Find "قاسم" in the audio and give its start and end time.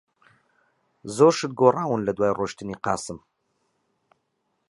2.85-3.17